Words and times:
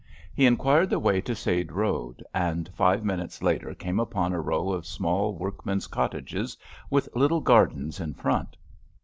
He 0.33 0.47
inquired 0.47 0.89
the 0.89 0.97
way 0.97 1.21
to 1.21 1.35
Sade 1.35 1.71
Road, 1.71 2.23
and 2.33 2.67
five 2.73 3.05
minutes 3.05 3.43
later 3.43 3.75
came 3.75 3.99
upon 3.99 4.33
a 4.33 4.41
row 4.41 4.71
of 4.71 4.87
small 4.87 5.35
workmen's 5.35 5.85
cottages 5.85 6.57
with 6.89 7.07
little 7.15 7.39
gardens 7.41 7.99
in 7.99 8.15
front. 8.15 8.57